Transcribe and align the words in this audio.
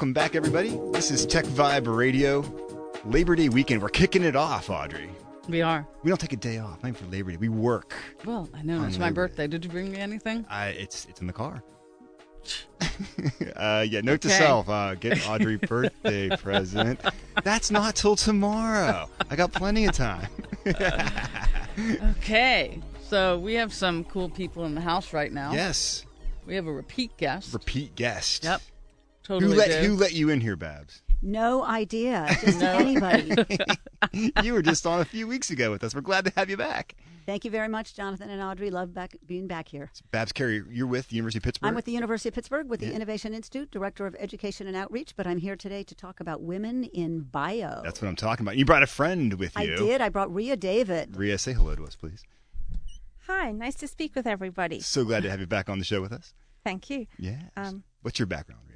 Welcome 0.00 0.14
back, 0.14 0.34
everybody. 0.34 0.80
This 0.92 1.10
is 1.10 1.26
Tech 1.26 1.44
Vibe 1.44 1.94
Radio. 1.94 2.42
Labor 3.04 3.36
Day 3.36 3.50
weekend. 3.50 3.82
We're 3.82 3.90
kicking 3.90 4.22
it 4.22 4.34
off, 4.34 4.70
Audrey. 4.70 5.10
We 5.46 5.60
are. 5.60 5.86
We 6.02 6.10
don't 6.10 6.16
take 6.16 6.32
a 6.32 6.36
day 6.36 6.56
off. 6.56 6.82
Not 6.82 6.88
even 6.88 6.94
for 6.94 7.12
Labor 7.12 7.32
Day. 7.32 7.36
We 7.36 7.50
work. 7.50 7.92
Well, 8.24 8.48
I 8.54 8.62
know. 8.62 8.82
It's 8.86 8.96
my 8.96 9.08
Labor 9.08 9.26
Day. 9.26 9.28
birthday. 9.28 9.46
Did 9.48 9.64
you 9.66 9.70
bring 9.70 9.92
me 9.92 9.98
anything? 9.98 10.46
I, 10.48 10.68
it's 10.68 11.04
it's 11.04 11.20
in 11.20 11.26
the 11.26 11.34
car. 11.34 11.62
uh, 13.56 13.84
yeah, 13.86 14.00
note 14.00 14.22
to 14.22 14.30
self: 14.30 14.70
uh, 14.70 14.94
get 14.94 15.28
Audrey 15.28 15.56
birthday 15.58 16.34
present. 16.34 16.98
That's 17.44 17.70
not 17.70 17.94
till 17.94 18.16
tomorrow. 18.16 19.06
I 19.28 19.36
got 19.36 19.52
plenty 19.52 19.84
of 19.84 19.92
time. 19.92 20.28
Okay. 22.18 22.80
So 23.02 23.38
we 23.38 23.54
have 23.54 23.72
some 23.72 24.04
cool 24.04 24.30
people 24.30 24.64
in 24.64 24.74
the 24.74 24.80
house 24.80 25.12
right 25.12 25.30
now. 25.32 25.52
Yes, 25.52 26.06
We 26.46 26.54
have 26.54 26.66
a 26.66 26.72
repeat 26.72 27.18
guest. 27.18 27.52
repeat 27.52 27.94
guest. 27.96 28.44
Yep. 28.44 28.62
Who 29.38 29.48
let 29.54 29.68
do. 29.68 29.88
who 29.88 29.94
let 29.94 30.12
you 30.12 30.28
in 30.30 30.40
here, 30.40 30.56
Babs? 30.56 31.02
No 31.22 31.62
idea. 31.64 32.26
Just 32.40 32.58
No. 32.60 32.72
anybody. 32.78 33.34
you 34.42 34.54
were 34.54 34.62
just 34.62 34.86
on 34.86 35.00
a 35.00 35.04
few 35.04 35.26
weeks 35.28 35.50
ago 35.50 35.70
with 35.70 35.84
us. 35.84 35.94
We're 35.94 36.00
glad 36.00 36.24
to 36.24 36.32
have 36.34 36.48
you 36.48 36.56
back. 36.56 36.94
Thank 37.26 37.44
you 37.44 37.50
very 37.50 37.68
much, 37.68 37.94
Jonathan 37.94 38.30
and 38.30 38.42
Audrey. 38.42 38.70
Love 38.70 38.94
back 38.94 39.14
being 39.26 39.46
back 39.46 39.68
here. 39.68 39.90
Babs 40.10 40.32
Carryer, 40.32 40.64
you're 40.70 40.86
with 40.86 41.08
the 41.10 41.16
University 41.16 41.38
of 41.38 41.42
Pittsburgh. 41.44 41.68
I'm 41.68 41.74
with 41.74 41.84
the 41.84 41.92
University 41.92 42.30
of 42.30 42.34
Pittsburgh 42.34 42.68
with 42.70 42.80
Yeah. 42.82 42.88
the 42.88 42.94
Innovation 42.94 43.34
Institute, 43.34 43.70
Director 43.70 44.06
of 44.06 44.16
Education 44.18 44.66
and 44.66 44.74
Outreach, 44.74 45.14
but 45.14 45.26
I'm 45.26 45.38
here 45.38 45.54
today 45.56 45.82
to 45.84 45.94
talk 45.94 46.18
about 46.20 46.40
women 46.40 46.84
in 46.84 47.20
bio. 47.20 47.82
That's 47.84 48.00
what 48.00 48.08
I'm 48.08 48.16
talking 48.16 48.44
about. 48.44 48.56
You 48.56 48.64
brought 48.64 48.82
a 48.82 48.86
friend 48.88 49.34
with 49.34 49.54
you. 49.58 49.74
I 49.74 49.76
did. 49.76 50.00
I 50.00 50.08
brought 50.08 50.34
Ria 50.34 50.56
David. 50.56 51.16
Ria, 51.16 51.36
say 51.36 51.52
hello 51.52 51.76
to 51.76 51.84
us, 51.84 51.94
please. 51.94 52.22
Hi, 53.26 53.52
nice 53.52 53.74
to 53.76 53.86
speak 53.86 54.14
with 54.16 54.26
everybody. 54.26 54.80
So 54.80 55.04
glad 55.04 55.22
to 55.22 55.30
have 55.30 55.38
you 55.40 55.46
back 55.46 55.68
on 55.68 55.78
the 55.78 55.84
show 55.84 56.00
with 56.00 56.12
us. 56.12 56.32
Thank 56.64 56.88
you. 56.90 57.06
Yeah. 57.18 57.38
Um, 57.56 57.84
What's 58.02 58.18
your 58.18 58.26
background, 58.26 58.62
Ria? 58.66 58.69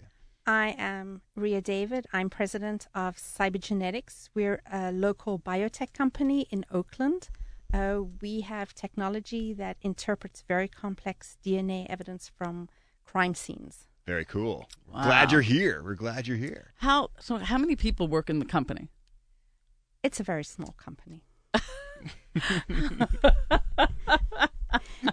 I 0.47 0.75
am 0.77 1.23
Ria 1.35 1.63
David. 1.63 2.07
I'm 2.13 2.29
president 2.29 2.87
of 2.95 3.17
Cybergenetics. 3.17 4.29
We're 4.35 4.61
a 4.71 4.93
local 4.93 5.39
biotech 5.39 5.95
company 5.95 6.47
in 6.51 6.67
Oakland. 6.71 7.31
Uh, 7.73 8.01
we 8.21 8.43
have 8.43 8.75
technology 8.75 9.55
that 9.55 9.79
interprets 9.81 10.45
very 10.47 10.69
complex 10.69 11.39
DNA 11.45 11.87
evidence 11.89 12.31
from 12.37 12.69
crime 13.05 13.35
scenes. 13.35 13.89
Very 14.07 14.27
cool. 14.27 14.69
Wow. 14.93 15.05
Glad 15.05 15.33
you're 15.33 15.41
here. 15.41 15.83
We're 15.83 15.95
glad 15.95 16.29
you're 16.29 16.37
here. 16.37 16.75
How 16.77 17.09
so? 17.19 17.39
How 17.39 17.57
many 17.57 17.75
people 17.75 18.07
work 18.07 18.29
in 18.29 18.39
the 18.39 18.45
company? 18.45 18.91
It's 20.03 20.21
a 20.21 20.23
very 20.23 20.45
small 20.45 20.75
company. 20.77 21.25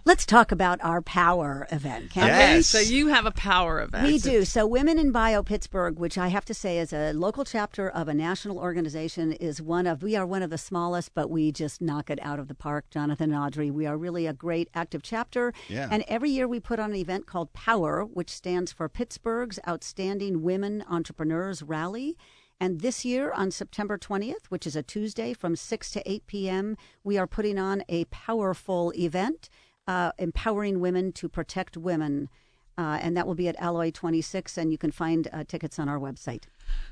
Let's 0.06 0.26
talk 0.26 0.52
about 0.52 0.80
our 0.84 1.02
power 1.02 1.68
event, 1.72 2.12
can 2.12 2.24
Okay, 2.24 2.56
Yes. 2.56 2.68
so 2.68 2.80
you 2.80 3.08
have 3.08 3.26
a 3.26 3.32
power 3.32 3.82
event. 3.82 4.06
we? 4.08 4.14
We 4.14 4.20
do. 4.20 4.46
So, 4.46 4.66
Women 4.66 4.98
in 5.00 5.12
Bio 5.12 5.44
Pittsburgh, 5.44 6.00
which 6.00 6.18
I 6.18 6.30
have 6.30 6.46
to 6.46 6.54
say 6.54 6.80
is 6.80 6.94
a 6.94 7.14
local 7.14 7.44
chapter 7.46 7.90
of 7.90 8.08
a 8.08 8.14
national 8.14 8.58
organization, 8.60 9.32
is 9.34 9.62
one 9.62 9.88
of, 9.88 10.02
we 10.04 10.16
are 10.16 10.26
one 10.26 10.44
of 10.44 10.50
the 10.50 10.58
smallest, 10.58 11.14
but 11.14 11.30
we 11.30 11.52
just 11.52 11.82
knock 11.82 12.10
it 12.10 12.20
out 12.22 12.40
of 12.40 12.48
the 12.48 12.56
park, 12.56 12.86
Jonathan 12.90 13.32
and 13.34 13.40
Audrey. 13.44 13.70
We 13.72 13.86
are 13.86 13.98
really 13.98 14.28
a 14.28 14.34
great 14.34 14.70
active 14.74 15.02
chapter. 15.04 15.54
Yeah. 15.70 15.88
And 15.92 16.04
every 16.08 16.30
year 16.30 16.48
we 16.48 16.60
put 16.60 16.80
on 16.80 16.92
an 16.92 16.96
event 16.98 17.26
called 17.28 17.54
Power, 17.54 18.04
which 18.04 18.30
stands 18.30 18.72
for 18.72 18.90
Pittsburgh's 18.90 19.60
Outstanding 19.68 20.42
Women 20.42 20.84
Entrepreneurs 20.90 21.62
Rally. 21.64 22.18
And 22.62 22.82
this 22.82 23.04
year, 23.04 23.32
on 23.32 23.50
September 23.50 23.98
20th, 23.98 24.46
which 24.50 24.68
is 24.68 24.76
a 24.76 24.84
Tuesday 24.84 25.34
from 25.34 25.56
6 25.56 25.90
to 25.92 26.10
8 26.10 26.28
p.m., 26.28 26.78
we 27.04 27.18
are 27.18 27.26
putting 27.26 27.58
on 27.58 27.84
a 27.90 28.06
powerful 28.06 28.94
event 28.96 29.50
uh, 29.88 30.12
empowering 30.20 30.80
women 30.80 31.12
to 31.14 31.28
protect 31.28 31.76
women. 31.76 32.30
Uh, 32.78 33.00
and 33.02 33.18
that 33.18 33.26
will 33.26 33.34
be 33.34 33.48
at 33.48 33.56
Alloy 33.60 33.90
26, 33.90 34.60
and 34.60 34.72
you 34.72 34.78
can 34.78 34.92
find 34.92 35.28
uh, 35.34 35.44
tickets 35.48 35.80
on 35.80 35.90
our 35.90 35.98
website. 36.00 36.44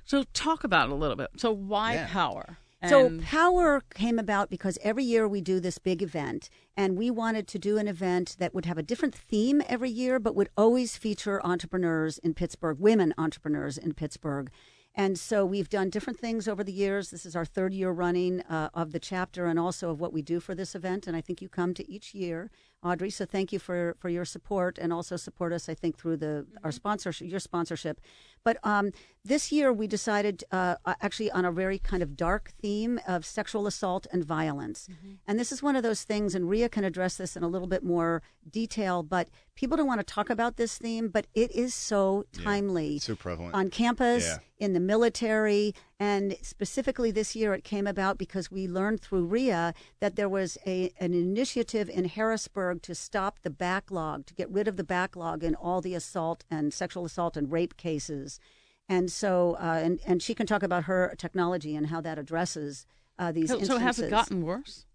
So 0.06 0.24
talk 0.34 0.64
about 0.64 0.90
it 0.90 0.92
a 0.92 0.96
little 0.96 1.16
bit. 1.16 1.30
So 1.38 1.52
why 1.52 1.94
Yeah. 1.94 2.08
power? 2.10 2.58
So 2.88 3.12
Power 3.22 3.84
came 3.94 4.18
about 4.18 4.50
because 4.50 4.78
every 4.82 5.04
year 5.04 5.28
we 5.28 5.42
do 5.42 5.60
this 5.60 5.78
big 5.78 6.02
event, 6.02 6.50
and 6.78 6.98
we 6.98 7.12
wanted 7.12 7.46
to 7.50 7.60
do 7.60 7.78
an 7.78 7.88
event 7.90 8.38
that 8.40 8.56
would 8.56 8.66
have 8.66 8.78
a 8.78 8.84
different 8.84 9.14
theme 9.14 9.62
every 9.68 9.90
year, 9.90 10.18
but 10.18 10.34
would 10.34 10.50
always 10.58 10.96
feature 10.98 11.46
entrepreneurs 11.46 12.18
in 12.20 12.34
Pittsburgh, 12.34 12.80
women 12.80 13.14
entrepreneurs 13.18 13.78
in 13.78 13.94
Pittsburgh. 13.94 14.50
And 15.00 15.18
so 15.18 15.46
we've 15.46 15.70
done 15.70 15.90
different 15.90 16.20
things 16.20 16.46
over 16.46 16.62
the 16.62 16.74
years. 16.74 17.10
This 17.10 17.26
is 17.26 17.34
our 17.34 17.46
third 17.46 17.74
year 17.74 17.90
running 17.90 18.42
uh, 18.42 18.70
of 18.74 18.92
the 18.92 19.00
chapter 19.00 19.46
and 19.46 19.58
also 19.58 19.92
of 19.92 20.02
what 20.02 20.12
we 20.12 20.22
do 20.22 20.42
for 20.42 20.54
this 20.54 20.76
event. 20.76 21.08
And 21.08 21.16
I 21.16 21.22
think 21.22 21.42
you 21.42 21.48
come 21.48 21.74
to 21.76 21.90
each 21.90 22.14
year, 22.14 22.52
Audrey. 22.82 23.10
So 23.10 23.26
thank 23.26 23.52
you 23.52 23.60
for, 23.60 23.96
for 24.00 24.08
your 24.08 24.24
support 24.24 24.78
and 24.78 24.94
also 24.94 25.18
support 25.18 25.52
us, 25.52 25.68
I 25.68 25.74
think, 25.74 25.98
through 25.98 26.18
the 26.18 26.46
our 26.64 26.72
sponsorship, 26.72 27.30
your 27.30 27.40
sponsorship. 27.42 28.00
But 28.46 28.58
um, 28.64 28.92
this 29.26 29.52
year 29.52 29.74
we 29.74 29.86
decided 29.86 30.46
uh, 30.52 30.76
actually 31.02 31.30
on 31.32 31.44
a 31.44 31.52
very 31.52 31.78
kind 31.78 32.02
of 32.02 32.16
dark 32.16 32.54
theme 32.62 32.98
of 33.06 33.26
sexual 33.26 33.68
assault 33.68 34.08
and 34.14 34.24
violence. 34.24 34.88
And 35.28 35.38
this 35.38 35.52
is 35.52 35.62
one 35.62 35.76
of 35.76 35.84
those 35.84 36.04
things, 36.04 36.34
and 36.36 36.50
Ria 36.50 36.70
can 36.70 36.86
address 36.86 37.18
this 37.18 37.36
in 37.36 37.44
a 37.44 37.50
little 37.50 37.68
bit 37.68 37.84
more 37.84 38.22
detail, 38.50 39.04
but 39.04 39.28
people 39.56 39.76
don't 39.76 39.88
want 39.88 40.00
to 40.00 40.06
talk 40.14 40.30
about 40.30 40.56
this 40.56 40.78
theme, 40.78 41.10
but 41.10 41.28
it 41.34 41.52
is 41.52 41.74
so 41.74 42.24
timely 42.32 43.00
So 43.00 43.16
prevalent. 43.16 43.56
on 43.56 43.70
campus, 43.70 44.26
Yeah. 44.26 44.38
in 44.58 44.72
the 44.72 44.80
military, 44.80 45.74
and 46.00 46.38
specifically 46.42 47.12
this 47.12 47.36
year 47.36 47.54
it 47.54 47.64
came 47.66 47.86
about 47.86 48.18
because 48.18 48.50
we 48.50 48.68
learned 48.68 49.02
through 49.02 49.26
Ria 49.26 49.74
that 50.00 50.16
there 50.16 50.30
was 50.30 50.58
a, 50.66 50.92
an 51.00 51.14
initiative 51.14 51.90
in 51.90 52.06
Harrisburg 52.06 52.82
to 52.84 52.96
stop 52.96 53.40
the 53.42 53.50
backlog, 53.50 54.26
to 54.28 54.34
get 54.34 54.50
rid 54.50 54.68
of 54.68 54.78
the 54.78 54.84
backlog 54.84 55.44
in 55.44 55.56
all 55.56 55.82
the 55.82 55.96
assault 55.96 56.46
and 56.50 56.74
sexual 56.74 57.04
assault 57.04 57.36
and 57.36 57.52
rape 57.52 57.76
cases. 57.76 58.40
And 58.88 59.12
so, 59.12 59.58
uh, 59.60 59.80
and, 59.84 60.00
and 60.06 60.24
she 60.24 60.34
can 60.34 60.48
talk 60.48 60.64
about 60.64 60.86
her 60.86 61.14
technology 61.18 61.76
and 61.76 61.88
how 61.88 62.00
that 62.02 62.18
addresses 62.18 62.86
uh, 63.20 63.34
these 63.34 63.50
so, 63.50 63.62
so 63.62 63.78
has 63.78 64.00
it 64.00 64.10
gotten 64.10 64.44
worse? 64.46 64.86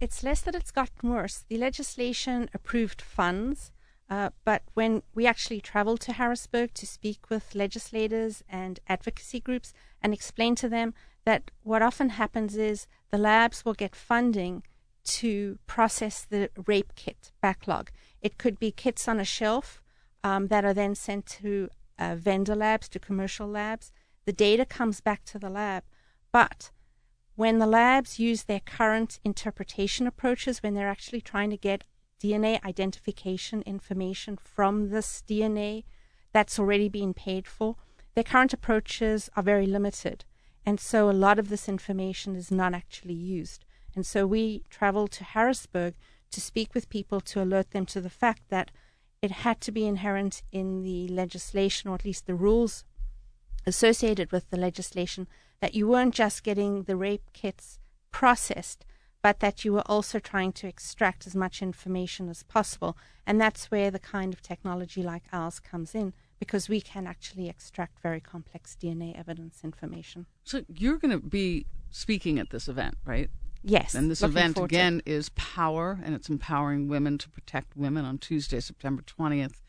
It's 0.00 0.22
less 0.22 0.42
that 0.42 0.54
it's 0.54 0.72
gotten 0.72 1.08
worse. 1.08 1.44
The 1.48 1.56
legislation 1.56 2.50
approved 2.52 3.00
funds, 3.00 3.70
uh, 4.08 4.30
but 4.44 4.62
when 4.74 5.02
we 5.14 5.26
actually 5.26 5.60
traveled 5.60 6.00
to 6.00 6.12
Harrisburg 6.12 6.72
to 6.74 6.86
speak 6.86 7.28
with 7.28 7.54
legislators 7.54 8.44
and 8.48 8.78
advocacy 8.88 9.40
groups 9.40 9.72
and 10.00 10.14
explain 10.14 10.54
to 10.56 10.68
them 10.68 10.94
that 11.24 11.50
what 11.62 11.82
often 11.82 12.10
happens 12.10 12.56
is 12.56 12.86
the 13.10 13.18
labs 13.18 13.64
will 13.64 13.74
get 13.74 13.96
funding 13.96 14.62
to 15.04 15.58
process 15.66 16.24
the 16.24 16.50
rape 16.66 16.94
kit 16.94 17.32
backlog. 17.40 17.90
It 18.22 18.38
could 18.38 18.58
be 18.58 18.70
kits 18.70 19.08
on 19.08 19.18
a 19.18 19.24
shelf 19.24 19.82
um, 20.22 20.48
that 20.48 20.64
are 20.64 20.74
then 20.74 20.94
sent 20.94 21.26
to 21.26 21.68
uh, 21.98 22.14
vendor 22.16 22.54
labs, 22.54 22.88
to 22.90 22.98
commercial 22.98 23.48
labs. 23.48 23.92
The 24.24 24.32
data 24.32 24.64
comes 24.64 25.00
back 25.00 25.24
to 25.26 25.38
the 25.38 25.50
lab, 25.50 25.84
but 26.32 26.70
when 27.34 27.58
the 27.58 27.66
labs 27.66 28.18
use 28.18 28.44
their 28.44 28.60
current 28.60 29.20
interpretation 29.24 30.06
approaches, 30.06 30.62
when 30.62 30.74
they're 30.74 30.88
actually 30.88 31.20
trying 31.20 31.50
to 31.50 31.56
get 31.56 31.84
DNA 32.22 32.62
identification 32.64 33.62
information 33.62 34.36
from 34.36 34.90
this 34.90 35.22
DNA 35.28 35.84
that's 36.32 36.58
already 36.58 36.88
been 36.88 37.14
paid 37.14 37.46
for, 37.46 37.76
their 38.14 38.24
current 38.24 38.52
approaches 38.52 39.30
are 39.36 39.42
very 39.42 39.66
limited. 39.66 40.24
And 40.64 40.80
so 40.80 41.08
a 41.08 41.12
lot 41.12 41.38
of 41.38 41.48
this 41.48 41.68
information 41.68 42.34
is 42.34 42.50
not 42.50 42.74
actually 42.74 43.14
used. 43.14 43.64
And 43.94 44.04
so 44.04 44.26
we 44.26 44.64
traveled 44.68 45.12
to 45.12 45.24
Harrisburg 45.24 45.94
to 46.30 46.40
speak 46.40 46.74
with 46.74 46.88
people 46.88 47.20
to 47.20 47.42
alert 47.42 47.70
them 47.70 47.86
to 47.86 48.00
the 48.00 48.10
fact 48.10 48.42
that 48.48 48.70
it 49.22 49.30
had 49.30 49.60
to 49.62 49.72
be 49.72 49.86
inherent 49.86 50.42
in 50.52 50.82
the 50.82 51.08
legislation, 51.08 51.90
or 51.90 51.94
at 51.94 52.04
least 52.04 52.26
the 52.26 52.34
rules 52.34 52.84
associated 53.66 54.32
with 54.32 54.50
the 54.50 54.56
legislation, 54.56 55.26
that 55.60 55.74
you 55.74 55.88
weren't 55.88 56.14
just 56.14 56.42
getting 56.42 56.82
the 56.82 56.96
rape 56.96 57.30
kits 57.32 57.78
processed, 58.10 58.84
but 59.22 59.40
that 59.40 59.64
you 59.64 59.72
were 59.72 59.82
also 59.86 60.18
trying 60.18 60.52
to 60.52 60.66
extract 60.66 61.26
as 61.26 61.34
much 61.34 61.62
information 61.62 62.28
as 62.28 62.42
possible. 62.42 62.96
And 63.26 63.40
that's 63.40 63.70
where 63.70 63.90
the 63.90 63.98
kind 63.98 64.32
of 64.32 64.42
technology 64.42 65.02
like 65.02 65.24
ours 65.32 65.58
comes 65.58 65.94
in, 65.94 66.12
because 66.38 66.68
we 66.68 66.80
can 66.80 67.06
actually 67.06 67.48
extract 67.48 68.00
very 68.00 68.20
complex 68.20 68.76
DNA 68.80 69.18
evidence 69.18 69.64
information. 69.64 70.26
So 70.44 70.62
you're 70.68 70.98
going 70.98 71.12
to 71.12 71.18
be 71.18 71.66
speaking 71.90 72.38
at 72.38 72.50
this 72.50 72.68
event, 72.68 72.96
right? 73.04 73.30
Yes. 73.62 73.94
And 73.94 74.08
this 74.10 74.22
event 74.22 74.54
forward 74.54 74.68
to 74.68 74.76
again 74.76 75.02
is 75.06 75.30
Power, 75.30 75.98
and 76.04 76.14
it's 76.14 76.28
empowering 76.28 76.86
women 76.86 77.18
to 77.18 77.28
protect 77.28 77.76
women 77.76 78.04
on 78.04 78.18
Tuesday, 78.18 78.60
September 78.60 79.02
20th 79.02 79.62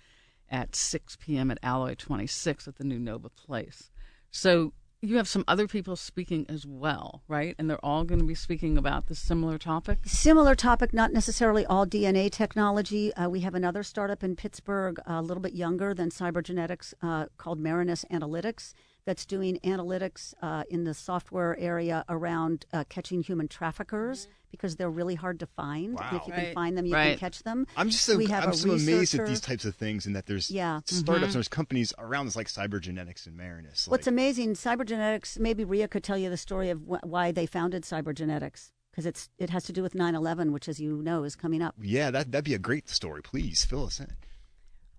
at 0.49 0.75
6 0.75 1.17
p.m. 1.19 1.49
at 1.49 1.57
Alloy 1.63 1.95
26 1.95 2.67
at 2.67 2.75
the 2.77 2.83
new 2.83 2.99
Nova 2.99 3.29
Place. 3.29 3.89
So 4.29 4.73
you 5.01 5.17
have 5.17 5.27
some 5.27 5.43
other 5.47 5.67
people 5.67 5.95
speaking 5.95 6.45
as 6.49 6.65
well, 6.65 7.21
right? 7.27 7.55
And 7.59 7.69
they're 7.69 7.83
all 7.85 8.03
going 8.03 8.19
to 8.19 8.25
be 8.25 8.33
speaking 8.33 8.77
about 8.77 9.07
the 9.07 9.15
similar 9.15 9.57
topic. 9.57 9.99
Similar 10.05 10.55
topic, 10.55 10.93
not 10.93 11.13
necessarily 11.13 11.65
all 11.65 11.85
DNA 11.85 12.31
technology. 12.31 13.13
Uh, 13.13 13.29
we 13.29 13.41
have 13.41 13.53
another 13.53 13.83
startup 13.83 14.23
in 14.23 14.35
Pittsburgh, 14.35 14.99
a 15.05 15.21
little 15.21 15.41
bit 15.41 15.53
younger 15.53 15.93
than 15.93 16.09
Cybergenetics, 16.09 16.93
uh, 17.01 17.27
called 17.37 17.59
Marinus 17.59 18.05
Analytics, 18.11 18.73
that's 19.07 19.25
doing 19.25 19.57
analytics 19.63 20.33
uh, 20.41 20.63
in 20.69 20.83
the 20.83 20.93
software 20.93 21.57
area 21.57 22.03
around 22.09 22.65
uh, 22.73 22.83
catching 22.89 23.23
human 23.23 23.47
traffickers 23.47 24.27
because 24.51 24.75
they're 24.75 24.89
really 24.89 25.15
hard 25.15 25.39
to 25.39 25.45
find. 25.45 25.97
And 25.97 26.17
if 26.17 26.27
you 26.27 26.33
can 26.33 26.53
find 26.53 26.77
them, 26.77 26.85
you 26.85 26.93
Right. 26.93 27.11
can 27.11 27.19
catch 27.19 27.43
them. 27.43 27.65
I'm 27.77 27.89
just 27.89 28.03
so 28.03 28.17
we 28.17 28.25
have 28.25 28.43
I'm 28.43 28.49
a 28.51 28.53
so 28.53 28.71
amazed 28.71 29.15
at 29.15 29.25
these 29.25 29.39
types 29.39 29.63
of 29.63 29.75
things 29.75 30.05
and 30.05 30.13
that 30.17 30.25
there's 30.25 30.51
Yeah. 30.51 30.81
startups 30.83 31.19
Mhm. 31.19 31.23
and 31.23 31.33
there's 31.35 31.47
companies 31.47 31.93
around 31.97 32.25
this 32.25 32.35
like 32.35 32.47
cybergenetics 32.47 33.25
and 33.25 33.37
Marinus. 33.37 33.87
What's 33.87 34.07
like, 34.07 34.11
amazing, 34.13 34.53
cybergenetics. 34.55 35.39
Maybe 35.39 35.63
Ria 35.63 35.87
could 35.87 36.03
tell 36.03 36.17
you 36.17 36.29
the 36.29 36.35
story 36.37 36.69
of 36.69 36.81
wh- 36.81 37.03
why 37.05 37.31
they 37.31 37.45
founded 37.45 37.83
cybergenetics 37.83 38.71
because 38.91 39.05
it's 39.05 39.29
it 39.37 39.49
has 39.51 39.63
to 39.65 39.71
do 39.73 39.81
with 39.83 39.93
9/11, 39.95 40.51
which, 40.51 40.67
as 40.67 40.81
you 40.81 41.01
know, 41.01 41.23
is 41.23 41.35
coming 41.37 41.61
up. 41.61 41.75
Yeah, 41.81 42.11
that 42.11 42.31
that'd 42.31 42.43
be 42.43 42.53
a 42.55 42.59
great 42.59 42.89
story. 42.89 43.21
Please 43.21 43.63
fill 43.63 43.85
us 43.85 43.99
in. 44.01 44.11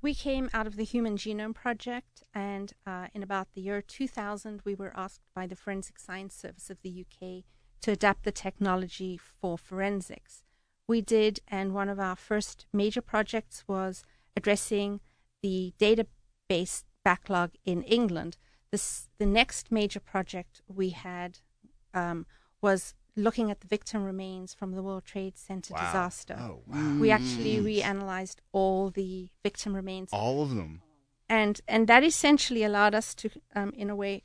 We 0.01 0.15
came 0.15 0.49
out 0.55 0.69
of 0.69 0.77
the 0.77 0.85
Human 0.85 1.17
Genome 1.17 1.55
Project, 1.55 2.23
and 2.33 2.73
uh, 2.87 3.09
in 3.15 3.23
about 3.25 3.49
the 3.55 3.61
year 3.61 3.83
2000, 3.83 4.63
we 4.65 4.77
were 4.77 4.93
asked 4.95 5.23
by 5.35 5.49
the 5.49 5.57
Forensic 5.57 5.99
Science 5.99 6.37
Service 6.37 6.71
of 6.71 6.81
the 6.83 7.05
UK 7.05 7.43
to 7.81 7.91
adapt 7.91 8.23
the 8.23 8.31
technology 8.31 9.17
for 9.19 9.59
forensics. 9.59 10.45
We 10.87 11.01
did, 11.01 11.41
and 11.49 11.75
one 11.75 11.89
of 11.89 11.99
our 11.99 12.15
first 12.15 12.67
major 12.73 13.03
projects 13.03 13.65
was 13.67 14.05
addressing 14.37 15.01
the 15.43 15.75
database 15.81 16.85
backlog 17.05 17.55
in 17.65 17.83
England. 17.83 18.37
This, 18.71 19.09
the 19.19 19.27
next 19.27 19.73
major 19.73 20.01
project 20.01 20.63
we 20.69 20.91
had 20.91 21.41
um, 21.93 22.25
was 22.63 22.95
looking 23.19 23.51
at 23.51 23.61
the 23.61 23.67
victim 23.67 24.05
remains 24.05 24.55
from 24.55 24.73
the 24.73 24.83
World 24.83 25.05
Trade 25.05 25.37
Center 25.37 25.75
Wow. 25.75 25.81
disaster. 25.81 26.37
Oh 26.41 26.63
wow. 26.67 26.97
We 26.99 27.11
actually 27.11 27.57
reanalyzed 27.61 28.37
all 28.53 28.91
the 28.91 29.29
victim 29.43 29.75
remains, 29.75 30.11
All 30.13 30.43
of 30.43 30.51
them. 30.55 30.81
and 31.29 31.61
and 31.69 31.87
that 31.89 32.03
essentially 32.05 32.63
allowed 32.65 32.95
us 32.95 33.15
to, 33.17 33.31
um, 33.55 33.71
in 33.77 33.91
a 33.91 33.97
way, 33.97 34.23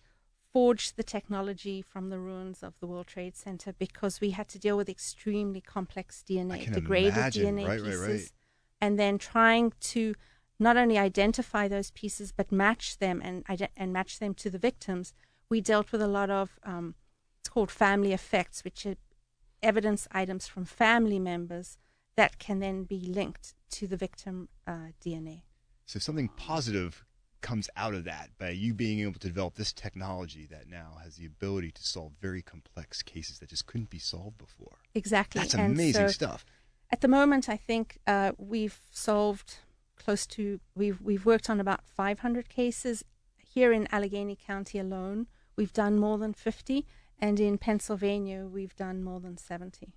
forge 0.54 0.94
the 0.94 1.04
technology 1.04 1.82
from 1.82 2.10
the 2.10 2.20
ruins 2.20 2.62
of 2.62 2.74
the 2.80 2.88
World 2.88 3.08
Trade 3.08 3.36
Center 3.36 3.74
because 3.74 4.22
we 4.22 4.30
had 4.32 4.48
to 4.50 4.60
deal 4.60 4.78
with 4.78 4.88
extremely 4.90 5.62
complex 5.62 6.24
DNA, 6.28 6.72
degraded 6.72 7.18
imagine. 7.18 7.56
DNA 7.58 7.68
Right, 7.68 7.82
right, 7.82 7.86
pieces, 7.90 8.08
right. 8.22 8.32
and 8.80 9.00
then 9.00 9.18
trying 9.18 9.74
to 9.94 10.14
not 10.60 10.78
only 10.78 10.98
identify 11.00 11.68
those 11.68 11.90
pieces 11.92 12.32
but 12.32 12.52
match 12.52 12.98
them 13.00 13.22
and 13.24 13.44
and 13.76 13.92
match 13.92 14.20
them 14.20 14.34
to 14.36 14.50
the 14.52 14.60
victims. 14.60 15.14
We 15.50 15.62
dealt 15.62 15.92
with 15.92 16.02
a 16.02 16.08
lot 16.08 16.30
of 16.30 16.60
um, 16.64 16.96
it's 16.98 17.03
called 17.54 17.70
family 17.70 18.14
effects, 18.14 18.64
which 18.64 18.84
are 18.86 18.96
evidence 19.62 20.08
items 20.12 20.48
from 20.48 20.66
family 20.66 21.20
members 21.20 21.78
that 22.16 22.40
can 22.40 22.60
then 22.60 22.84
be 22.84 23.00
linked 23.00 23.54
to 23.70 23.86
the 23.86 23.96
victim 23.96 24.50
uh, 24.66 24.90
DNA. 25.06 25.44
So 25.86 26.00
something 26.00 26.30
positive 26.30 27.06
comes 27.42 27.70
out 27.76 27.94
of 27.94 28.06
that 28.06 28.30
by 28.40 28.50
you 28.50 28.74
being 28.74 29.02
able 29.02 29.20
to 29.20 29.28
develop 29.28 29.54
this 29.56 29.72
technology 29.72 30.48
that 30.50 30.68
now 30.68 30.98
has 31.04 31.18
the 31.18 31.26
ability 31.26 31.72
to 31.72 31.84
solve 31.84 32.14
very 32.20 32.42
complex 32.42 33.04
cases 33.04 33.38
that 33.40 33.50
just 33.50 33.68
couldn't 33.68 33.90
be 33.92 34.00
solved 34.00 34.38
before. 34.40 34.78
Exactly. 34.96 35.42
That's 35.42 35.54
And 35.54 35.74
amazing 35.74 36.08
so 36.08 36.12
stuff. 36.12 36.46
At 36.90 37.02
the 37.02 37.08
moment, 37.08 37.50
I 37.50 37.58
think 37.58 38.00
uh, 38.08 38.32
we've 38.38 38.80
solved 38.90 39.58
close 39.96 40.26
to 40.26 40.60
we've 40.76 41.00
we've 41.02 41.26
worked 41.26 41.50
on 41.50 41.60
about 41.60 41.86
500 41.86 42.50
cases 42.50 43.04
here 43.38 43.72
in 43.72 43.88
Allegheny 43.92 44.36
County 44.36 44.80
alone. 44.80 45.28
We've 45.56 45.74
done 45.74 46.00
more 46.00 46.18
than 46.18 46.34
50, 46.34 46.88
and 47.24 47.40
in 47.40 47.58
Pennsylvania, 47.58 48.46
we've 48.46 48.76
done 48.76 49.04
more 49.04 49.20
than 49.20 49.38
70. 49.38 49.94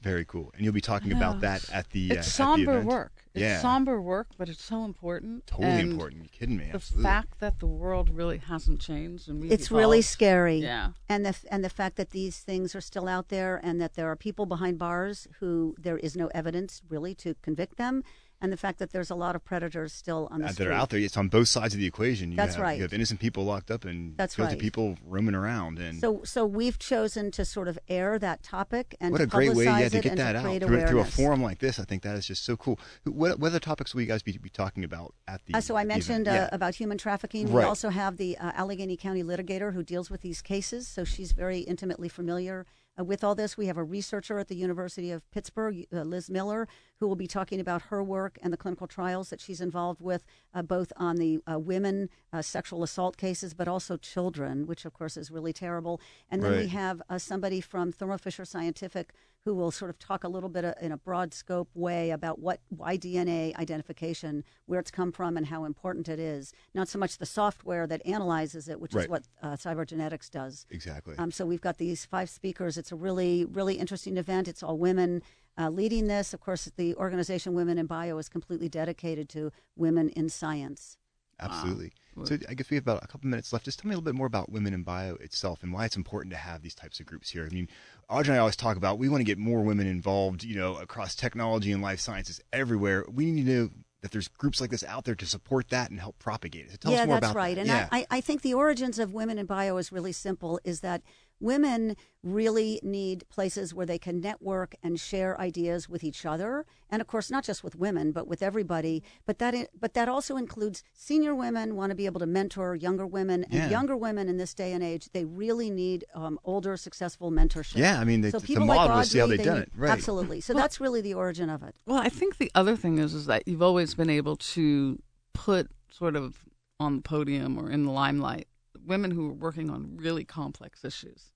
Very 0.00 0.24
cool. 0.24 0.50
And 0.54 0.64
you'll 0.64 0.72
be 0.72 0.80
talking 0.80 1.10
about 1.10 1.40
that 1.40 1.68
at 1.72 1.90
the 1.90 2.12
uh, 2.12 2.14
it's 2.14 2.18
at 2.20 2.24
the 2.24 2.30
somber 2.30 2.72
event. 2.74 2.86
work. 2.86 3.12
It's 3.34 3.42
Yeah. 3.42 3.60
somber 3.60 4.00
work, 4.00 4.28
but 4.38 4.48
it's 4.48 4.62
so 4.62 4.84
important. 4.84 5.46
Totally 5.48 5.68
And 5.80 5.90
important. 5.92 6.22
You 6.22 6.28
kidding 6.28 6.56
me? 6.56 6.66
The 6.66 6.74
Absolutely. 6.74 7.02
fact 7.02 7.40
that 7.40 7.58
the 7.58 7.66
world 7.66 8.08
really 8.10 8.38
hasn't 8.38 8.80
changed 8.80 9.28
and 9.28 9.40
we've 9.40 9.50
It's 9.50 9.72
really 9.72 10.02
scary. 10.02 10.58
Yeah. 10.58 10.92
and 11.08 11.26
the 11.26 11.34
and 11.50 11.64
the 11.64 11.68
fact 11.80 11.96
that 11.96 12.10
these 12.10 12.38
things 12.38 12.76
are 12.76 12.80
still 12.80 13.08
out 13.08 13.28
there 13.28 13.58
and 13.62 13.80
that 13.80 13.94
there 13.94 14.06
are 14.08 14.14
people 14.16 14.46
behind 14.46 14.78
bars 14.78 15.26
who 15.40 15.74
there 15.86 15.98
is 15.98 16.16
no 16.16 16.28
evidence 16.28 16.80
really 16.88 17.14
to 17.16 17.34
convict 17.42 17.76
them 17.76 18.04
and 18.40 18.52
the 18.52 18.56
fact 18.56 18.78
that 18.78 18.92
there's 18.92 19.10
a 19.10 19.14
lot 19.14 19.34
of 19.34 19.44
predators 19.44 19.92
still 19.92 20.28
on 20.30 20.40
the 20.40 20.46
Uh, 20.46 20.52
street 20.52 20.66
that 20.66 20.70
are 20.70 20.74
out 20.76 20.90
there. 20.90 21.00
It's 21.00 21.16
on 21.16 21.28
both 21.28 21.48
sides 21.48 21.74
of 21.74 21.80
the 21.80 21.86
equation. 21.86 22.30
You 22.30 22.36
That's 22.36 22.54
have, 22.54 22.62
right. 22.62 22.76
You 22.76 22.82
have 22.82 22.92
innocent 22.92 23.20
people 23.20 23.44
locked 23.44 23.70
up 23.70 23.84
and 23.84 24.16
That's 24.16 24.36
guilty 24.36 24.52
right. 24.54 24.60
people 24.60 24.96
roaming 25.04 25.34
around. 25.34 25.78
And 25.78 25.98
so 26.00 26.22
so 26.24 26.46
we've 26.46 26.78
chosen 26.78 27.30
to 27.32 27.44
sort 27.44 27.68
of 27.68 27.78
air 27.88 28.18
that 28.18 28.42
topic 28.42 28.94
and 29.00 29.12
what 29.12 29.20
a 29.20 29.26
great 29.26 29.54
way, 29.54 29.64
yeah, 29.64 29.80
publicize 29.80 29.90
to 29.90 29.96
it 29.98 30.02
get 30.02 30.10
and 30.12 30.20
that 30.20 30.32
to 30.32 30.38
out 30.38 30.62
through, 30.62 30.86
through 30.86 31.00
a 31.00 31.04
forum 31.04 31.42
like 31.42 31.58
this. 31.58 31.78
I 31.78 31.84
think 31.84 32.02
that 32.02 32.16
is 32.16 32.26
just 32.26 32.44
so 32.44 32.56
cool. 32.56 32.78
What, 33.04 33.38
what 33.40 33.48
other 33.48 33.60
topics 33.60 33.94
will 33.94 34.02
you 34.02 34.06
guys 34.08 34.22
be, 34.22 34.38
be 34.38 34.50
talking 34.50 34.84
about 34.84 35.14
at 35.26 35.44
the? 35.46 35.54
Uh, 35.54 35.60
so 35.60 35.76
I 35.76 35.84
mentioned 35.84 36.28
uh, 36.28 36.32
Yeah. 36.32 36.48
about 36.52 36.74
human 36.76 36.98
trafficking. 36.98 37.52
We 37.52 37.62
also 37.62 37.88
have 37.90 38.16
the 38.18 38.38
uh, 38.38 38.52
Allegheny 38.54 38.96
County 38.96 39.22
litigator 39.22 39.74
who 39.74 39.82
deals 39.82 40.10
with 40.10 40.20
these 40.22 40.42
cases, 40.42 40.86
so 40.86 41.04
she's 41.04 41.32
very 41.32 41.60
intimately 41.60 42.08
familiar 42.08 42.66
uh, 42.98 43.04
with 43.04 43.22
all 43.24 43.34
this. 43.34 43.56
We 43.56 43.66
have 43.66 43.76
a 43.76 43.84
researcher 43.84 44.38
at 44.38 44.48
the 44.48 44.56
University 44.56 45.10
of 45.10 45.28
Pittsburgh, 45.30 45.86
uh, 45.92 46.02
Liz 46.02 46.30
Miller, 46.30 46.68
who 46.96 47.06
will 47.06 47.16
be 47.16 47.26
talking 47.26 47.60
about 47.60 47.82
her 47.82 48.02
work 48.02 48.38
and 48.42 48.52
the 48.52 48.56
clinical 48.56 48.86
trials 48.86 49.30
that 49.30 49.40
she's 49.40 49.60
involved 49.60 50.00
with, 50.00 50.24
uh, 50.54 50.62
both 50.62 50.92
on 50.96 51.16
the 51.16 51.38
uh, 51.50 51.58
women 51.58 52.08
uh, 52.32 52.42
sexual 52.42 52.82
assault 52.82 53.16
cases, 53.16 53.54
but 53.54 53.68
also 53.68 53.96
children, 53.96 54.66
which 54.66 54.84
of 54.84 54.92
course 54.92 55.16
is 55.16 55.30
really 55.30 55.52
terrible. 55.52 56.00
And 56.30 56.42
then 56.42 56.56
we 56.56 56.68
have 56.68 57.00
uh, 57.08 57.18
somebody 57.18 57.60
from 57.60 57.92
Thermo 57.92 58.18
Fisher 58.18 58.44
Scientific 58.44 59.12
who 59.44 59.54
will 59.54 59.70
sort 59.70 59.88
of 59.88 59.98
talk 59.98 60.24
a 60.24 60.28
little 60.28 60.48
bit 60.50 60.64
in 60.80 60.92
a 60.92 60.96
broad 60.96 61.32
scope 61.32 61.70
way 61.74 62.10
about 62.10 62.38
what 62.38 62.60
why 62.68 62.98
DNA 62.98 63.54
identification, 63.56 64.44
where 64.66 64.78
it's 64.78 64.90
come 64.90 65.10
from, 65.10 65.38
and 65.38 65.46
how 65.46 65.64
important 65.64 66.06
it 66.08 66.18
is. 66.18 66.52
Not 66.74 66.88
so 66.88 66.98
much 66.98 67.16
the 67.16 67.24
software 67.24 67.86
that 67.86 68.04
analyzes 68.04 68.68
it, 68.68 68.78
which 68.78 68.92
Right. 68.92 69.04
is 69.04 69.08
what 69.08 69.22
uh, 69.42 69.52
cybergenetics 69.52 70.30
does. 70.30 70.66
exactly. 70.70 71.14
Um, 71.16 71.30
so 71.30 71.46
we've 71.46 71.60
got 71.62 71.78
these 71.78 72.04
five 72.04 72.28
speakers. 72.28 72.76
It's 72.76 72.87
a 72.92 72.96
really, 72.96 73.44
really 73.44 73.74
interesting 73.74 74.16
event. 74.16 74.48
It's 74.48 74.62
all 74.62 74.78
women 74.78 75.22
uh, 75.58 75.70
leading 75.70 76.06
this. 76.06 76.32
Of 76.32 76.40
course, 76.40 76.70
the 76.76 76.94
organization 76.94 77.54
Women 77.54 77.78
in 77.78 77.86
Bio 77.86 78.18
is 78.18 78.28
completely 78.28 78.68
dedicated 78.68 79.28
to 79.30 79.52
women 79.76 80.08
in 80.10 80.28
science. 80.28 80.96
Absolutely. 81.40 81.92
So 82.24 82.36
I 82.48 82.54
guess 82.54 82.68
we 82.68 82.74
have 82.74 82.84
about 82.84 83.04
a 83.04 83.06
couple 83.06 83.30
minutes 83.30 83.52
left. 83.52 83.64
Just 83.64 83.78
tell 83.78 83.88
me 83.88 83.94
a 83.94 83.96
little 83.96 84.12
bit 84.12 84.16
more 84.16 84.26
about 84.26 84.50
Women 84.50 84.74
in 84.74 84.82
Bio 84.82 85.14
itself 85.16 85.62
and 85.62 85.72
why 85.72 85.84
it's 85.84 85.96
important 85.96 86.32
to 86.32 86.36
have 86.36 86.62
these 86.62 86.74
types 86.74 86.98
of 86.98 87.06
groups 87.06 87.30
here. 87.30 87.46
I 87.48 87.54
mean, 87.54 87.68
Audrey 88.10 88.32
and 88.32 88.38
I 88.38 88.40
always 88.40 88.56
talk 88.56 88.76
about 88.76 88.98
we 88.98 89.08
want 89.08 89.20
to 89.20 89.24
get 89.24 89.38
more 89.38 89.62
women 89.62 89.86
involved, 89.86 90.42
you 90.42 90.56
know, 90.56 90.74
across 90.76 91.14
technology 91.14 91.70
and 91.70 91.80
life 91.80 92.00
sciences 92.00 92.40
everywhere. 92.52 93.04
We 93.08 93.30
need 93.30 93.46
to 93.46 93.52
know 93.52 93.70
that 94.00 94.10
there's 94.10 94.28
groups 94.28 94.60
like 94.60 94.70
this 94.70 94.84
out 94.84 95.04
there 95.04 95.14
to 95.14 95.26
support 95.26 95.68
that 95.70 95.90
and 95.90 96.00
help 96.00 96.18
propagate 96.18 96.66
it. 96.66 96.70
So 96.72 96.76
tell 96.76 96.92
yeah, 96.92 97.02
us 97.02 97.06
more 97.06 97.16
that's 97.20 97.30
about 97.30 97.36
right. 97.36 97.54
that. 97.54 97.60
And 97.60 97.68
yeah. 97.68 97.88
I, 97.90 98.06
I 98.10 98.20
think 98.20 98.42
the 98.42 98.54
origins 98.54 98.98
of 98.98 99.12
women 99.12 99.38
in 99.38 99.46
bio 99.46 99.76
is 99.76 99.92
really 99.92 100.12
simple. 100.12 100.60
Is 100.64 100.80
that 100.80 101.02
women 101.40 101.96
really 102.22 102.80
need 102.82 103.24
places 103.28 103.72
where 103.72 103.86
they 103.86 103.98
can 103.98 104.20
network 104.20 104.74
and 104.82 104.98
share 104.98 105.40
ideas 105.40 105.88
with 105.88 106.02
each 106.02 106.26
other, 106.26 106.66
and 106.90 107.00
of 107.00 107.06
course, 107.06 107.30
not 107.30 107.44
just 107.44 107.62
with 107.62 107.76
women, 107.76 108.12
but 108.12 108.26
with 108.26 108.42
everybody. 108.42 109.02
But 109.26 109.38
that, 109.38 109.54
but 109.78 109.94
that 109.94 110.08
also 110.08 110.36
includes 110.36 110.82
senior 110.92 111.34
women 111.34 111.76
want 111.76 111.90
to 111.90 111.94
be 111.94 112.06
able 112.06 112.20
to 112.20 112.26
mentor 112.26 112.74
younger 112.74 113.06
women, 113.06 113.44
and 113.50 113.70
younger 113.70 113.96
women 113.96 114.28
in 114.28 114.36
this 114.36 114.52
day 114.54 114.72
and 114.72 114.82
age, 114.82 115.08
they 115.12 115.24
really 115.24 115.70
need 115.70 116.04
um, 116.14 116.38
older, 116.44 116.76
successful 116.76 117.30
mentorship. 117.30 117.76
Yeah, 117.76 118.00
I 118.00 118.04
mean, 118.04 118.20
the- 118.22 118.30
so 118.30 118.36
it's 118.38 118.44
a 118.44 118.46
people 118.46 118.66
like 118.66 118.76
model 118.76 119.00
to 119.02 119.04
see 119.08 119.18
how 119.18 119.26
they've 119.26 119.38
they 119.38 119.44
done 119.44 119.54
need- 119.58 119.62
it. 119.62 119.72
Right. 119.76 119.90
Absolutely. 119.90 120.40
So 120.40 120.54
that's 120.54 120.80
really 120.80 121.00
the 121.00 121.14
origin 121.14 121.48
of 121.50 121.62
it. 121.62 121.76
Well, 121.86 121.98
I 121.98 122.08
think 122.08 122.38
the 122.38 122.50
other 122.54 122.76
thing 122.76 122.98
is 122.98 123.14
is 123.14 123.26
that 123.26 123.46
you've 123.46 123.62
always 123.62 123.94
been 123.94 124.10
able 124.10 124.36
to 124.36 125.00
put 125.34 125.70
sort 125.90 126.16
of 126.16 126.44
on 126.80 126.96
the 126.96 127.02
podium 127.02 127.58
or 127.58 127.70
in 127.70 127.84
the 127.84 127.90
limelight 127.90 128.46
women 128.88 129.10
who 129.12 129.28
are 129.30 129.34
working 129.34 129.70
on 129.70 129.96
really 129.96 130.24
complex 130.24 130.84
issues. 130.84 131.30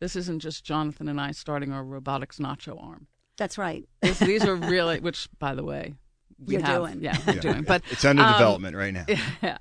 This 0.00 0.16
isn't 0.16 0.40
just 0.40 0.64
Jonathan 0.64 1.08
and 1.08 1.20
I 1.20 1.32
starting 1.32 1.72
our 1.72 1.84
robotics 1.84 2.38
nacho 2.38 2.82
arm. 2.82 3.06
That's 3.36 3.58
right. 3.58 3.88
This, 4.02 4.18
these 4.18 4.44
are 4.44 4.54
really, 4.74 5.00
which 5.00 5.28
by 5.38 5.54
the 5.54 5.64
way, 5.64 5.94
we 6.44 6.54
You're 6.54 6.62
have, 6.62 6.82
doing. 6.82 7.00
yeah, 7.02 7.16
we're 7.26 7.34
Yeah. 7.34 7.40
doing. 7.40 7.62
But 7.62 7.82
it's 7.90 8.04
under 8.04 8.22
um, 8.22 8.32
development 8.32 8.76
right 8.76 8.94
now. 8.94 9.06
Yeah. 9.42 9.58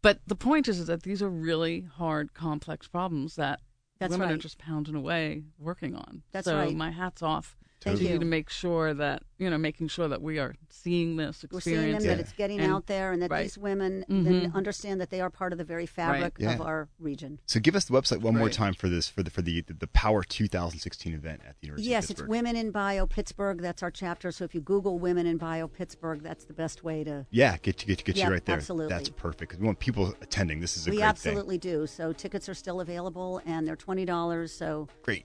But 0.00 0.20
the 0.26 0.36
point 0.36 0.68
is, 0.68 0.78
is 0.78 0.86
that 0.86 1.02
these 1.02 1.22
are 1.22 1.28
really 1.30 1.80
hard, 1.96 2.32
complex 2.32 2.86
problems 2.86 3.34
that 3.36 3.60
That's 3.98 4.10
women 4.12 4.30
are 4.30 4.36
just 4.36 4.58
pounding 4.58 4.94
away 4.94 5.42
working 5.58 5.94
on. 5.96 6.22
That's 6.32 6.44
so 6.46 6.56
right. 6.56 6.74
my 6.74 6.90
hat's 6.90 7.22
off 7.22 7.56
Thank 7.80 7.98
to 7.98 8.04
you. 8.04 8.18
to 8.18 8.24
make 8.24 8.50
sure 8.50 8.92
that 8.94 9.22
you 9.38 9.48
know 9.48 9.56
making 9.58 9.88
sure 9.88 10.08
that 10.08 10.20
we 10.20 10.38
are 10.38 10.54
seeing 10.68 11.16
this, 11.16 11.44
We're 11.50 11.60
seeing 11.60 11.76
them 11.76 11.84
experiencing 11.96 12.08
that 12.08 12.18
it's 12.20 12.32
getting 12.32 12.60
and- 12.60 12.72
out 12.72 12.86
there, 12.86 13.12
and 13.12 13.22
that 13.22 13.30
right. 13.30 13.44
these 13.44 13.56
women 13.56 14.04
then 14.08 14.50
Mhm. 14.50 14.54
understand 14.54 15.00
that 15.00 15.10
they 15.10 15.20
are 15.20 15.30
part 15.30 15.52
of 15.52 15.58
the 15.58 15.64
very 15.64 15.86
fabric 15.86 16.34
Yeah. 16.38 16.54
of 16.54 16.60
our 16.60 16.88
region. 16.98 17.38
So 17.46 17.60
give 17.60 17.76
us 17.76 17.84
the 17.84 17.92
website 17.92 18.20
one 18.20 18.34
more 18.36 18.50
time 18.50 18.74
for 18.74 18.88
this 18.88 19.08
for 19.08 19.22
the 19.22 19.30
for 19.30 19.42
the 19.42 19.62
the 19.68 19.86
Power 19.86 20.22
2016 20.24 21.14
event 21.14 21.42
at 21.46 21.56
the 21.60 21.66
University 21.68 21.88
Yes, 21.90 22.04
of 22.06 22.10
it's 22.18 22.22
Women 22.22 22.56
in 22.56 22.70
Bio 22.72 23.06
Pittsburgh. 23.06 23.60
That's 23.62 23.82
our 23.82 23.90
chapter. 23.90 24.32
So 24.32 24.44
if 24.44 24.54
you 24.54 24.60
Google 24.60 24.98
Women 24.98 25.26
in 25.26 25.36
Bio 25.36 25.68
Pittsburgh, 25.68 26.22
that's 26.22 26.44
the 26.44 26.54
best 26.54 26.82
way 26.82 27.04
to. 27.04 27.26
Yeah, 27.30 27.56
get 27.62 27.76
get 27.86 28.04
get 28.04 28.16
Yeah, 28.16 28.26
you 28.26 28.32
right 28.32 28.44
there. 28.44 28.56
absolutely. 28.56 28.88
That's 28.94 29.08
perfect. 29.10 29.52
'cause 29.52 29.60
we 29.60 29.66
want 29.66 29.78
people 29.78 30.14
attending. 30.20 30.60
This 30.60 30.76
is 30.76 30.86
a 30.86 30.90
we 30.90 30.96
great 30.96 31.06
absolutely 31.06 31.58
do. 31.58 31.86
So 31.86 32.12
tickets 32.12 32.48
are 32.48 32.54
still 32.54 32.80
available, 32.80 33.40
and 33.46 33.66
they're 33.68 33.76
twenty 33.76 34.04
dollars. 34.04 34.52
So. 34.52 34.88
Great. 35.02 35.24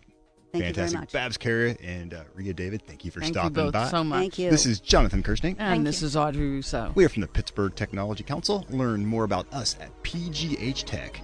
Thank 0.54 0.66
you 0.68 0.74
very 0.74 0.88
Fantastic. 0.88 1.00
much. 1.00 1.12
Babs 1.12 1.36
Carryer 1.38 1.76
and 1.84 2.14
uh, 2.14 2.24
Ria 2.36 2.54
David, 2.54 2.84
thank 2.86 3.04
you 3.04 3.10
for 3.10 3.22
Thank 3.22 3.34
you 3.34 3.40
stopping 3.42 3.54
both 3.54 3.74
by. 3.74 3.88
so 3.90 4.04
much. 4.04 4.20
thank 4.20 4.38
you. 4.38 4.52
This 4.52 4.68
is 4.68 4.80
Jonathan 4.80 5.24
Kersting. 5.24 5.56
And 5.58 5.78
Thank 5.78 5.86
this 5.86 6.02
you. 6.02 6.06
is 6.08 6.16
Audrey 6.16 6.48
Russo. 6.48 6.92
We 6.94 7.04
are 7.06 7.10
from 7.10 7.22
the 7.22 7.28
Pittsburgh 7.28 7.74
Technology 7.74 8.24
Council. 8.24 8.64
Learn 8.70 9.04
more 9.04 9.24
about 9.24 9.52
us 9.52 9.76
at 9.82 9.90
pghtech.org. 10.04 11.24